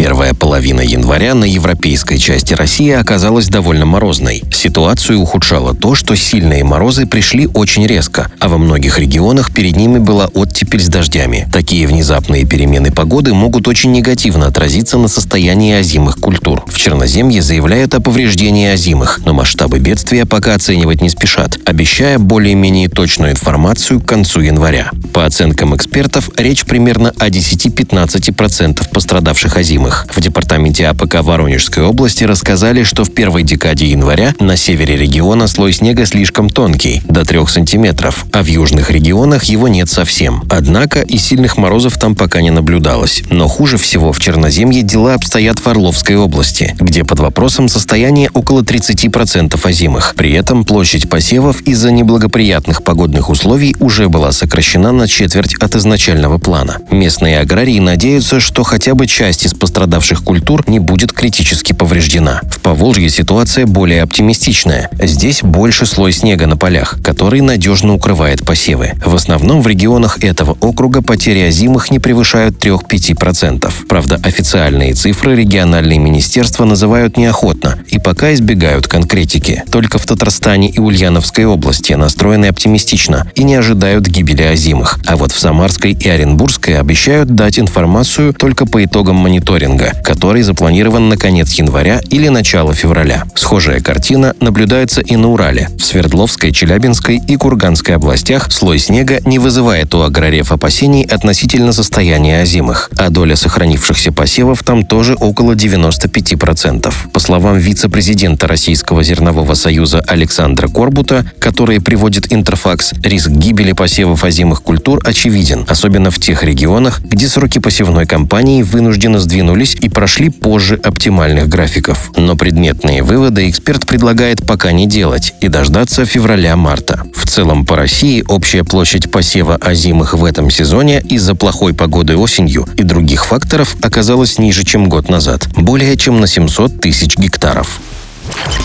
Первая 0.00 0.32
половина 0.32 0.80
января 0.80 1.34
на 1.34 1.44
европейской 1.44 2.16
части 2.16 2.54
России 2.54 2.90
оказалась 2.90 3.48
довольно 3.48 3.84
морозной. 3.84 4.42
Ситуацию 4.50 5.20
ухудшало 5.20 5.74
то, 5.74 5.94
что 5.94 6.16
сильные 6.16 6.64
морозы 6.64 7.04
пришли 7.04 7.46
очень 7.46 7.86
резко, 7.86 8.30
а 8.40 8.48
во 8.48 8.56
многих 8.56 8.98
регионах 8.98 9.52
перед 9.52 9.76
ними 9.76 9.98
была 9.98 10.28
оттепель 10.28 10.80
с 10.80 10.88
дождями. 10.88 11.46
Такие 11.52 11.86
внезапные 11.86 12.46
перемены 12.46 12.90
погоды 12.90 13.34
могут 13.34 13.68
очень 13.68 13.92
негативно 13.92 14.46
отразиться 14.46 14.96
на 14.96 15.06
состоянии 15.06 15.74
озимых 15.74 16.16
культур. 16.16 16.64
В 16.66 16.78
Черноземье 16.78 17.42
заявляют 17.42 17.94
о 17.94 18.00
повреждении 18.00 18.68
озимых, 18.68 19.20
но 19.26 19.34
масштабы 19.34 19.80
бедствия 19.80 20.24
пока 20.24 20.54
оценивать 20.54 21.02
не 21.02 21.10
спешат, 21.10 21.58
обещая 21.66 22.18
более-менее 22.18 22.88
точную 22.88 23.32
информацию 23.32 24.00
к 24.00 24.06
концу 24.06 24.40
января. 24.40 24.92
По 25.12 25.26
оценкам 25.26 25.76
экспертов, 25.76 26.30
речь 26.38 26.64
примерно 26.64 27.12
о 27.18 27.28
10-15% 27.28 28.88
пострадавших 28.88 29.58
озимых 29.58 29.89
выходных. 29.90 30.06
В 30.14 30.20
департаменте 30.20 30.86
АПК 30.86 31.22
Воронежской 31.22 31.84
области 31.84 32.24
рассказали, 32.24 32.82
что 32.84 33.04
в 33.04 33.12
первой 33.12 33.42
декаде 33.42 33.86
января 33.86 34.34
на 34.38 34.56
севере 34.56 34.96
региона 34.96 35.46
слой 35.46 35.72
снега 35.72 36.06
слишком 36.06 36.50
тонкий, 36.50 37.02
до 37.08 37.24
3 37.24 37.46
сантиметров, 37.46 38.26
а 38.32 38.42
в 38.42 38.46
южных 38.46 38.90
регионах 38.90 39.44
его 39.44 39.68
нет 39.68 39.88
совсем. 39.88 40.44
Однако 40.50 41.00
и 41.00 41.18
сильных 41.18 41.56
морозов 41.56 41.98
там 41.98 42.14
пока 42.14 42.40
не 42.40 42.50
наблюдалось. 42.50 43.22
Но 43.30 43.48
хуже 43.48 43.76
всего 43.76 44.12
в 44.12 44.20
Черноземье 44.20 44.82
дела 44.82 45.14
обстоят 45.14 45.58
в 45.58 45.66
Орловской 45.66 46.16
области, 46.16 46.74
где 46.78 47.04
под 47.04 47.20
вопросом 47.20 47.68
состояние 47.68 48.30
около 48.32 48.62
30% 48.62 49.58
озимых. 49.66 50.14
При 50.16 50.32
этом 50.32 50.64
площадь 50.64 51.08
посевов 51.08 51.62
из-за 51.62 51.90
неблагоприятных 51.90 52.82
погодных 52.82 53.30
условий 53.30 53.76
уже 53.80 54.08
была 54.08 54.32
сокращена 54.32 54.92
на 54.92 55.08
четверть 55.08 55.54
от 55.54 55.76
изначального 55.76 56.38
плана. 56.38 56.78
Местные 56.90 57.40
аграрии 57.40 57.78
надеются, 57.78 58.40
что 58.40 58.62
хотя 58.62 58.94
бы 58.94 59.06
часть 59.06 59.46
из 59.46 59.54
пострадавших 59.70 60.24
культур 60.24 60.64
не 60.66 60.80
будет 60.80 61.12
критически 61.12 61.72
повреждена. 61.72 62.40
В 62.50 62.58
Поволжье 62.58 63.08
ситуация 63.08 63.66
более 63.66 64.02
оптимистичная. 64.02 64.90
Здесь 65.00 65.42
больше 65.42 65.86
слой 65.86 66.12
снега 66.12 66.48
на 66.48 66.56
полях, 66.56 66.98
который 67.04 67.40
надежно 67.40 67.94
укрывает 67.94 68.44
посевы. 68.44 68.92
В 69.04 69.14
основном 69.14 69.62
в 69.62 69.68
регионах 69.68 70.24
этого 70.24 70.56
округа 70.60 71.02
потери 71.02 71.40
озимых 71.42 71.92
не 71.92 72.00
превышают 72.00 72.56
3-5%. 72.56 73.72
Правда, 73.88 74.18
официальные 74.24 74.94
цифры 74.94 75.36
региональные 75.36 76.00
министерства 76.00 76.64
называют 76.64 77.16
неохотно 77.16 77.78
и 77.86 78.00
пока 78.00 78.34
избегают 78.34 78.88
конкретики. 78.88 79.62
Только 79.70 79.98
в 79.98 80.04
Татарстане 80.04 80.68
и 80.68 80.80
Ульяновской 80.80 81.44
области 81.44 81.92
настроены 81.92 82.46
оптимистично 82.46 83.30
и 83.36 83.44
не 83.44 83.54
ожидают 83.54 84.08
гибели 84.08 84.42
озимых. 84.42 84.98
А 85.06 85.16
вот 85.16 85.30
в 85.30 85.38
Самарской 85.38 85.92
и 85.92 86.08
Оренбургской 86.08 86.76
обещают 86.76 87.36
дать 87.36 87.60
информацию 87.60 88.34
только 88.34 88.66
по 88.66 88.84
итогам 88.84 89.14
мониторинга 89.16 89.59
мониторинга, 89.60 89.92
который 90.04 90.42
запланирован 90.42 91.08
на 91.08 91.16
конец 91.16 91.52
января 91.52 92.00
или 92.10 92.28
начало 92.28 92.74
февраля. 92.74 93.24
Схожая 93.34 93.80
картина 93.80 94.34
наблюдается 94.40 95.00
и 95.00 95.16
на 95.16 95.28
Урале. 95.28 95.68
В 95.78 95.84
Свердловской, 95.84 96.52
Челябинской 96.52 97.20
и 97.26 97.36
Курганской 97.36 97.96
областях 97.96 98.50
слой 98.50 98.78
снега 98.78 99.20
не 99.24 99.38
вызывает 99.38 99.94
у 99.94 100.02
аграрев 100.02 100.52
опасений 100.52 101.04
относительно 101.04 101.72
состояния 101.72 102.40
озимых, 102.40 102.90
а 102.96 103.10
доля 103.10 103.36
сохранившихся 103.36 104.12
посевов 104.12 104.62
там 104.62 104.84
тоже 104.84 105.14
около 105.14 105.52
95%. 105.52 106.92
По 107.12 107.20
словам 107.20 107.58
вице-президента 107.58 108.46
Российского 108.46 109.02
зернового 109.02 109.54
союза 109.54 110.00
Александра 110.06 110.68
Корбута, 110.68 111.24
который 111.38 111.80
приводит 111.80 112.32
Интерфакс, 112.32 112.92
риск 113.02 113.28
гибели 113.28 113.72
посевов 113.72 114.24
озимых 114.24 114.62
культур 114.62 115.00
очевиден, 115.04 115.64
особенно 115.68 116.10
в 116.10 116.18
тех 116.18 116.42
регионах, 116.42 117.00
где 117.00 117.28
сроки 117.28 117.58
посевной 117.58 118.06
кампании 118.06 118.62
вынуждены 118.62 119.18
сдвинули 119.18 119.49
вернулись 119.50 119.76
и 119.80 119.88
прошли 119.88 120.28
позже 120.28 120.76
оптимальных 120.76 121.48
графиков. 121.48 122.12
Но 122.16 122.36
предметные 122.36 123.02
выводы 123.02 123.50
эксперт 123.50 123.86
предлагает 123.86 124.46
пока 124.46 124.70
не 124.70 124.86
делать 124.86 125.34
и 125.40 125.48
дождаться 125.48 126.04
февраля-марта. 126.04 127.02
В 127.14 127.26
целом 127.26 127.66
по 127.66 127.76
России 127.76 128.24
общая 128.28 128.62
площадь 128.62 129.10
посева 129.10 129.56
озимых 129.56 130.14
в 130.14 130.24
этом 130.24 130.50
сезоне 130.50 131.00
из-за 131.00 131.34
плохой 131.34 131.74
погоды 131.74 132.16
осенью 132.16 132.68
и 132.76 132.82
других 132.82 133.26
факторов 133.26 133.76
оказалась 133.82 134.38
ниже, 134.38 134.64
чем 134.64 134.88
год 134.88 135.08
назад. 135.08 135.48
Более 135.56 135.96
чем 135.96 136.20
на 136.20 136.26
700 136.26 136.80
тысяч 136.80 137.16
гектаров. 137.16 137.80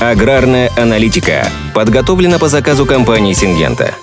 Аграрная 0.00 0.70
аналитика 0.76 1.48
подготовлена 1.72 2.38
по 2.38 2.48
заказу 2.48 2.84
компании 2.84 3.32
«Сингента». 3.32 3.94